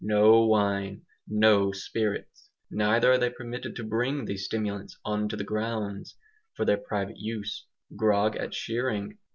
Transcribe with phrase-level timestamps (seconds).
[0.03, 2.49] No wine, no spirits!
[2.71, 6.15] Neither are they permitted to bring these stimulants "on to the grounds"
[6.55, 7.67] for their private use.
[7.95, 9.19] Grog at shearing?